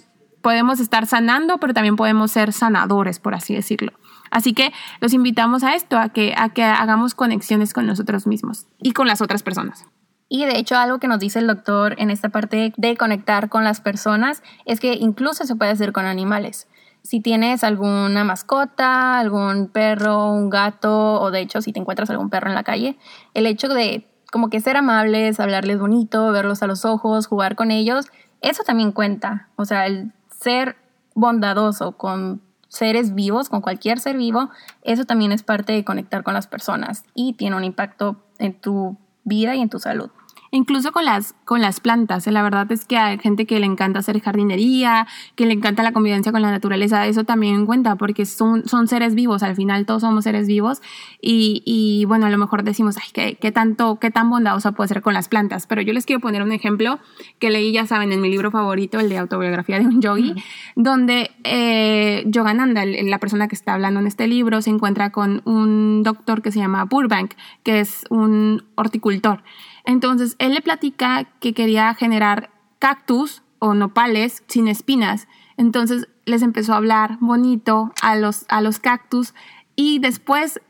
[0.40, 3.92] podemos estar sanando, pero también podemos ser sanadores, por así decirlo.
[4.30, 4.72] Así que
[5.02, 9.06] los invitamos a esto, a que, a que hagamos conexiones con nosotros mismos y con
[9.06, 9.84] las otras personas.
[10.30, 13.64] Y de hecho algo que nos dice el doctor en esta parte de conectar con
[13.64, 16.68] las personas es que incluso se puede hacer con animales
[17.08, 22.28] si tienes alguna mascota, algún perro, un gato, o de hecho si te encuentras algún
[22.28, 22.98] perro en la calle,
[23.32, 27.70] el hecho de como que ser amables, hablarles bonito, verlos a los ojos, jugar con
[27.70, 28.08] ellos,
[28.42, 29.48] eso también cuenta.
[29.56, 30.76] O sea, el ser
[31.14, 34.50] bondadoso con seres vivos, con cualquier ser vivo,
[34.82, 38.98] eso también es parte de conectar con las personas y tiene un impacto en tu
[39.24, 40.10] vida y en tu salud.
[40.50, 42.26] Incluso con las, con las plantas.
[42.26, 45.92] La verdad es que hay gente que le encanta hacer jardinería, que le encanta la
[45.92, 47.06] convivencia con la naturaleza.
[47.06, 49.42] Eso también cuenta porque son, son seres vivos.
[49.42, 50.80] Al final todos somos seres vivos.
[51.20, 54.88] Y, y bueno, a lo mejor decimos, ay, ¿qué, ¿qué, tanto, qué tan bondadosa puede
[54.88, 55.66] ser con las plantas.
[55.66, 56.98] Pero yo les quiero poner un ejemplo
[57.38, 60.34] que leí, ya saben, en mi libro favorito, el de autobiografía de un yogi,
[60.76, 66.02] donde eh, Yogananda, la persona que está hablando en este libro, se encuentra con un
[66.02, 69.42] doctor que se llama Burbank, que es un horticultor.
[69.88, 75.28] Entonces, él le platica que quería generar cactus o nopales sin espinas.
[75.56, 79.32] Entonces, les empezó a hablar bonito a los, a los cactus
[79.76, 80.60] y después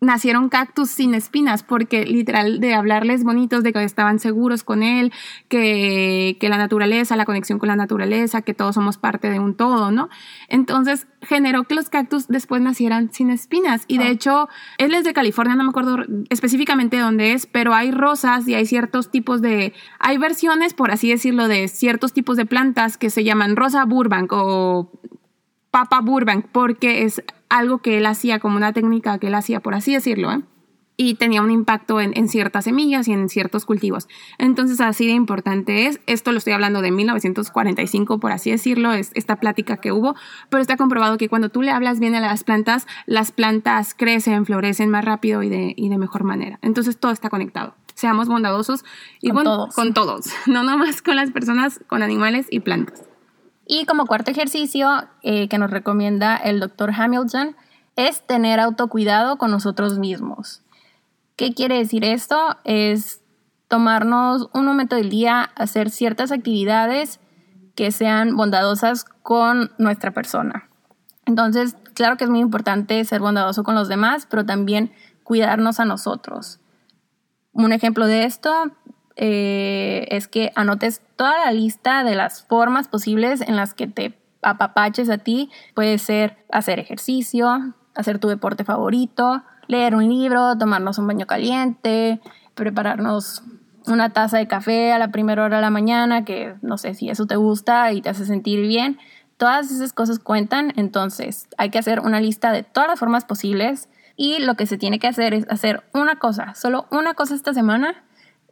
[0.00, 5.12] nacieron cactus sin espinas, porque literal de hablarles bonitos, de que estaban seguros con él,
[5.48, 9.54] que, que, la naturaleza, la conexión con la naturaleza, que todos somos parte de un
[9.54, 10.08] todo, ¿no?
[10.48, 13.84] Entonces generó que los cactus después nacieran sin espinas.
[13.88, 14.10] Y de ah.
[14.10, 15.98] hecho, él es de California, no me acuerdo
[16.30, 21.10] específicamente dónde es, pero hay rosas y hay ciertos tipos de, hay versiones, por así
[21.10, 24.90] decirlo, de ciertos tipos de plantas que se llaman rosa Burbank o
[25.70, 29.74] Papa Burbank, porque es algo que él hacía como una técnica que él hacía, por
[29.74, 30.40] así decirlo, ¿eh?
[31.02, 34.06] y tenía un impacto en, ciertas semillas y en ciertos cultivos.
[34.36, 39.10] Entonces, así de importante es, esto lo estoy hablando de 1945, por así decirlo, es
[39.14, 40.14] esta plática que hubo,
[40.50, 44.44] pero está comprobado que cuando tú le hablas bien a las plantas, las plantas crecen,
[44.44, 46.58] florecen más rápido y de, y de mejor manera.
[46.60, 47.74] Entonces, todo está conectado.
[47.94, 48.84] Seamos bondadosos
[49.22, 49.74] y con, todos.
[49.74, 53.09] con todos, no nomás con las personas, con animales y plantas.
[53.72, 54.88] Y como cuarto ejercicio
[55.22, 57.54] eh, que nos recomienda el doctor Hamilton
[57.94, 60.62] es tener autocuidado con nosotros mismos.
[61.36, 62.56] ¿Qué quiere decir esto?
[62.64, 63.20] Es
[63.68, 67.20] tomarnos un momento del día, hacer ciertas actividades
[67.76, 70.68] que sean bondadosas con nuestra persona.
[71.24, 74.90] Entonces, claro que es muy importante ser bondadoso con los demás, pero también
[75.22, 76.58] cuidarnos a nosotros.
[77.52, 78.72] Un ejemplo de esto
[79.22, 84.18] eh, es que anotes toda la lista de las formas posibles en las que te
[84.40, 85.50] apapaches a ti.
[85.74, 92.18] Puede ser hacer ejercicio, hacer tu deporte favorito, leer un libro, tomarnos un baño caliente,
[92.54, 93.42] prepararnos
[93.86, 97.10] una taza de café a la primera hora de la mañana, que no sé si
[97.10, 98.98] eso te gusta y te hace sentir bien.
[99.36, 103.90] Todas esas cosas cuentan, entonces hay que hacer una lista de todas las formas posibles
[104.16, 107.52] y lo que se tiene que hacer es hacer una cosa, solo una cosa esta
[107.52, 108.02] semana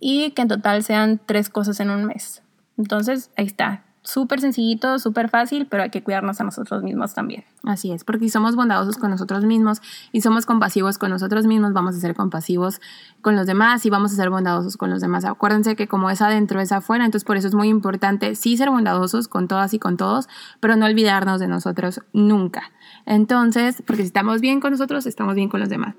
[0.01, 2.43] y que en total sean tres cosas en un mes.
[2.77, 3.85] Entonces, ahí está.
[4.03, 7.45] Súper sencillito, súper fácil, pero hay que cuidarnos a nosotros mismos también.
[7.65, 9.83] Así es, porque si somos bondadosos con nosotros mismos
[10.13, 12.81] y somos compasivos con nosotros mismos, vamos a ser compasivos
[13.21, 15.27] con los demás y vamos a ser bondadosos con los demás.
[15.27, 18.71] Acuérdense que como es adentro, es afuera, entonces por eso es muy importante sí ser
[18.71, 20.27] bondadosos con todas y con todos,
[20.61, 22.71] pero no olvidarnos de nosotros nunca.
[23.05, 25.97] Entonces, porque si estamos bien con nosotros, estamos bien con los demás.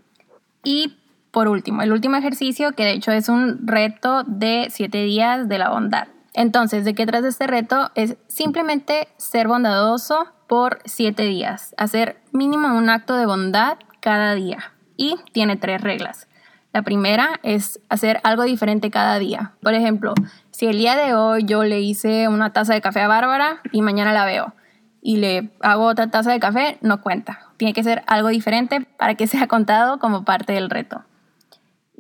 [0.64, 0.98] Y
[1.32, 5.58] por último, el último ejercicio, que de hecho es un reto de siete días de
[5.58, 6.08] la bondad.
[6.34, 7.92] Entonces, ¿de qué trata este reto?
[7.96, 14.74] Es simplemente ser bondadoso por siete días, hacer mínimo un acto de bondad cada día.
[14.98, 16.28] Y tiene tres reglas.
[16.74, 19.54] La primera es hacer algo diferente cada día.
[19.62, 20.14] Por ejemplo,
[20.52, 23.82] si el día de hoy yo le hice una taza de café a Bárbara y
[23.82, 24.54] mañana la veo
[25.02, 27.40] y le hago otra taza de café, no cuenta.
[27.58, 31.04] Tiene que ser algo diferente para que sea contado como parte del reto.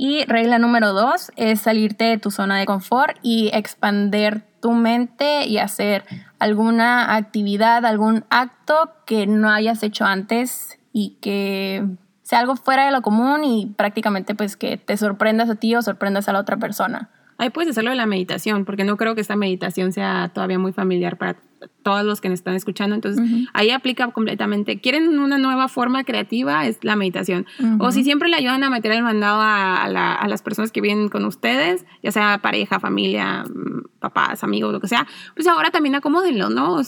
[0.01, 5.45] Y regla número dos es salirte de tu zona de confort y expander tu mente
[5.45, 6.05] y hacer
[6.39, 11.85] alguna actividad, algún acto que no hayas hecho antes y que
[12.21, 15.81] sea algo fuera de lo común y prácticamente pues que te sorprendas a ti o
[15.81, 17.09] sorprendas a la otra persona.
[17.37, 20.71] Ahí puedes hacerlo de la meditación, porque no creo que esta meditación sea todavía muy
[20.71, 21.35] familiar para
[21.83, 22.95] todos los que nos están escuchando.
[22.95, 24.79] Entonces, ahí aplica completamente.
[24.79, 26.65] ¿Quieren una nueva forma creativa?
[26.65, 27.45] Es la meditación.
[27.79, 29.87] O si siempre le ayudan a meter el mandado a,
[30.27, 34.87] las personas que vienen con ustedes, ya sea pareja, familia, mm, papás, amigos, lo que
[34.87, 36.83] sea, pues ahora también acomódenlo, ¿no?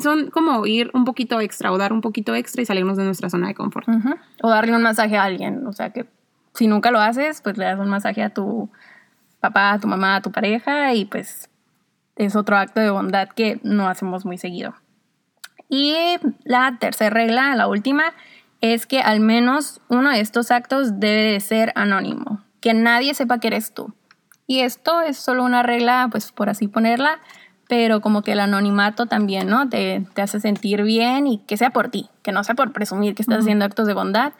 [0.00, 3.30] Son como ir un poquito extra o dar un poquito extra y salirnos de nuestra
[3.30, 3.88] zona de confort.
[4.42, 5.66] O darle un masaje a alguien.
[5.66, 6.06] O sea que
[6.54, 8.70] si nunca lo haces, pues le das un masaje a tu
[9.40, 11.48] papá, a tu mamá, a tu pareja y pues
[12.18, 14.74] es otro acto de bondad que no hacemos muy seguido.
[15.70, 15.94] Y
[16.44, 18.12] la tercera regla, la última,
[18.60, 23.38] es que al menos uno de estos actos debe de ser anónimo, que nadie sepa
[23.38, 23.94] que eres tú.
[24.46, 27.20] Y esto es solo una regla, pues por así ponerla,
[27.68, 29.68] pero como que el anonimato también, ¿no?
[29.68, 33.14] Te, te hace sentir bien y que sea por ti, que no sea por presumir
[33.14, 34.32] que estás haciendo actos de bondad.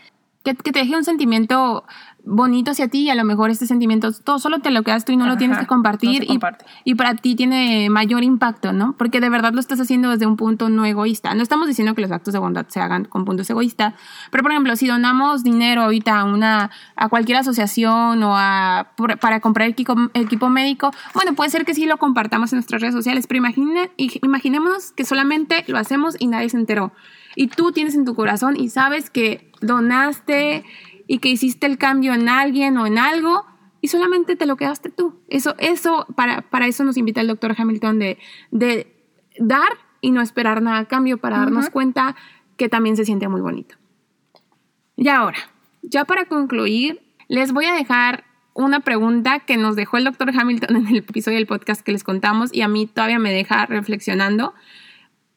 [0.45, 1.85] Que, que, te deje un sentimiento
[2.29, 5.13] bonito hacia ti y a lo mejor este sentimiento todo solo te lo quedas tú
[5.13, 6.39] y no lo tienes que compartir y,
[6.85, 8.95] y, para ti tiene mayor impacto, ¿no?
[8.99, 11.35] Porque de verdad lo estás haciendo desde un punto no egoísta.
[11.35, 13.95] No estamos diciendo que los actos de bondad se hagan con puntos egoístas,
[14.31, 19.41] pero por ejemplo, si donamos dinero ahorita a una a cualquier asociación o a para
[19.41, 23.27] comprar equipo, equipo médico, bueno, puede ser que sí lo compartamos en nuestras redes sociales,
[23.27, 26.93] pero imagine, imaginemos que solamente lo hacemos y nadie se enteró.
[27.37, 30.65] Y tú tienes en tu corazón y sabes que donaste
[31.09, 33.45] y que hiciste el cambio en alguien o en algo
[33.81, 35.21] y solamente te lo quedaste tú.
[35.29, 38.19] Eso, eso, para, para eso nos invita el doctor Hamilton de,
[38.53, 38.95] de
[39.39, 42.15] dar y no esperar nada a cambio para darnos cuenta
[42.57, 43.77] que también se siente muy bonito.
[44.97, 45.39] Y ahora,
[45.83, 50.77] ya para concluir, les voy a dejar una pregunta que nos dejó el doctor Hamilton
[50.77, 54.53] en el episodio del podcast que les contamos y a mí todavía me deja reflexionando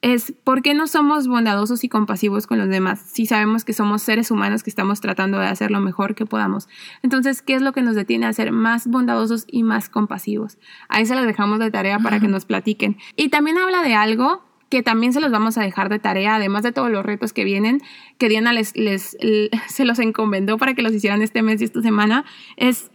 [0.01, 4.01] es ¿por qué no somos bondadosos y compasivos con los demás si sabemos que somos
[4.01, 6.67] seres humanos que estamos tratando de hacer lo mejor que podamos?
[7.03, 10.57] Entonces, ¿qué es lo que nos detiene a ser más bondadosos y más compasivos?
[10.89, 12.97] Ahí se los dejamos de tarea para que nos platiquen.
[13.15, 16.63] Y también habla de algo que también se los vamos a dejar de tarea, además
[16.63, 17.81] de todos los retos que vienen,
[18.17, 19.17] que Diana les, les,
[19.67, 22.89] se los encomendó para que los hicieran este mes y esta semana, es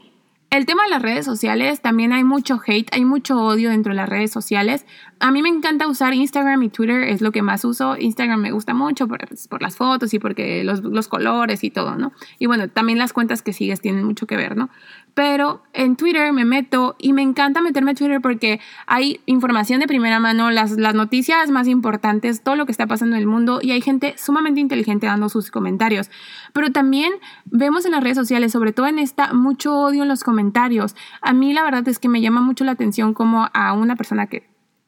[0.51, 3.97] el tema de las redes sociales, también hay mucho hate, hay mucho odio dentro de
[3.97, 4.87] las redes sociales.
[5.19, 7.97] A mí me encanta usar Instagram y Twitter, es lo que más uso.
[7.99, 11.97] Instagram me gusta mucho por, por las fotos y porque los, los, colores y todo,
[11.97, 12.13] ¿no?
[12.39, 14.69] Y bueno, también las cuentas que sigues tienen mucho que ver, ¿no?
[15.17, 19.87] pero en Twitter me meto y me encanta meterme a Twitter porque hay información de
[19.87, 23.61] primera mano, las, las noticias más importantes, todo lo que está pasando en el mundo
[23.63, 26.11] y hay gente sumamente inteligente dando sus comentarios.
[26.53, 27.15] Pero también
[27.47, 30.95] vemos en las redes sociales, sobre todo en esta, mucho odio en los comentarios.
[31.23, 34.27] A mí la verdad es que me llama mucho la atención como a una persona
[34.27, 34.47] que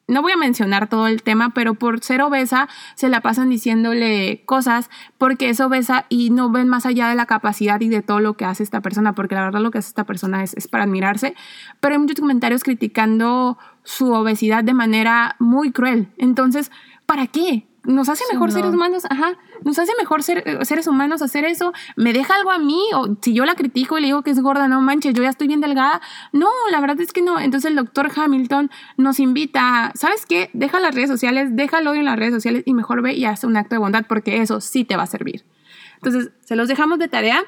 [0.09, 4.43] no voy a mencionar todo el tema, pero por ser obesa se la pasan diciéndole
[4.45, 8.19] cosas porque es obesa y no ven más allá de la capacidad y de todo
[8.19, 10.67] lo que hace esta persona, porque la verdad lo que hace esta persona es, es
[10.67, 11.35] para admirarse,
[11.79, 16.09] pero hay muchos comentarios criticando su obesidad de manera muy cruel.
[16.17, 16.71] Entonces,
[17.05, 17.68] ¿para qué?
[17.83, 21.73] Nos hace mejor seres humanos, ajá, nos hace mejor ser, eh, seres humanos hacer eso,
[21.95, 24.39] me deja algo a mí, o si yo la critico y le digo que es
[24.41, 26.01] gorda, no manches, yo ya estoy bien delgada,
[26.33, 30.49] no, la verdad es que no, entonces el doctor Hamilton nos invita, ¿sabes qué?
[30.53, 33.57] Deja las redes sociales, déjalo en las redes sociales y mejor ve y hace un
[33.57, 35.45] acto de bondad porque eso sí te va a servir.
[35.95, 37.43] Entonces, se los dejamos de tarea.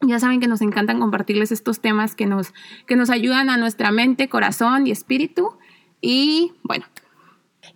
[0.00, 2.52] Ya saben que nos encantan compartirles estos temas que nos,
[2.86, 5.56] que nos ayudan a nuestra mente, corazón y espíritu.
[6.00, 6.84] Y bueno,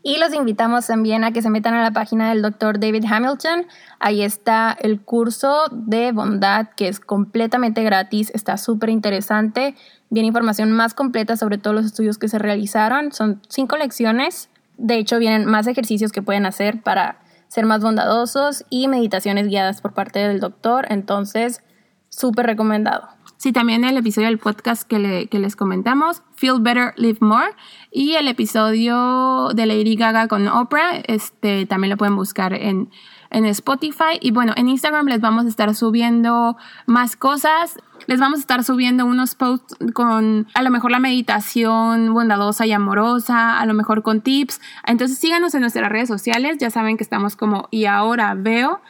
[0.09, 3.67] y los invitamos también a que se metan a la página del doctor David Hamilton.
[3.99, 9.75] Ahí está el curso de bondad que es completamente gratis, está súper interesante.
[10.09, 13.13] Viene información más completa sobre todos los estudios que se realizaron.
[13.13, 14.49] Son cinco lecciones.
[14.79, 19.83] De hecho, vienen más ejercicios que pueden hacer para ser más bondadosos y meditaciones guiadas
[19.83, 20.87] por parte del doctor.
[20.89, 21.61] Entonces,
[22.09, 23.09] súper recomendado.
[23.37, 27.51] Sí, también el episodio del podcast que, les comentamos, Feel Better, Live More,
[27.91, 32.91] y el episodio de Lady Gaga con Oprah, este, también lo pueden buscar en,
[33.31, 34.19] en Spotify.
[34.21, 37.77] Y bueno, en Instagram les vamos a estar subiendo más cosas.
[38.07, 42.73] Les vamos a estar subiendo unos posts con a lo mejor la meditación bondadosa y
[42.73, 44.61] amorosa, a lo mejor con tips.
[44.87, 46.59] Entonces síganos en nuestras redes sociales.
[46.59, 48.81] Ya saben que estamos como y ahora veo.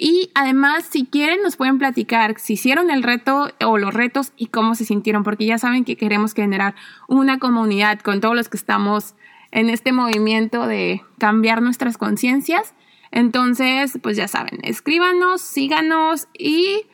[0.00, 4.46] Y además, si quieren, nos pueden platicar si hicieron el reto o los retos y
[4.46, 6.76] cómo se sintieron, porque ya saben que queremos generar
[7.08, 9.16] una comunidad con todos los que estamos
[9.50, 12.74] en este movimiento de cambiar nuestras conciencias.
[13.10, 16.86] Entonces, pues ya saben, escríbanos, síganos y...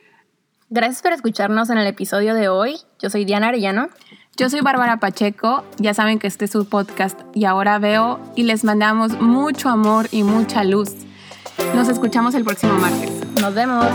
[0.71, 2.77] Gracias por escucharnos en el episodio de hoy.
[2.99, 3.89] Yo soy Diana Arellano.
[4.35, 5.63] Yo soy Bárbara Pacheco.
[5.77, 10.07] Ya saben que este es su podcast y ahora veo y les mandamos mucho amor
[10.11, 11.05] y mucha luz.
[11.75, 13.11] Nos escuchamos el próximo martes.
[13.41, 13.85] Nos vemos.